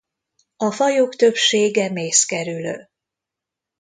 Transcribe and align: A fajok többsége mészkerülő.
A 0.55 0.71
fajok 0.71 1.15
többsége 1.15 1.89
mészkerülő. 1.89 2.89